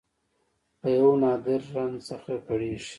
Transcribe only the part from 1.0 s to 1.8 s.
نادر